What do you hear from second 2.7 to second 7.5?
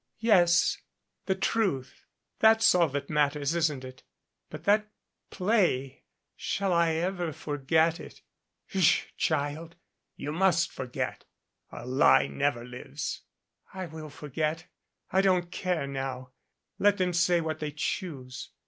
all that matters, isn't it? But that play shall I ever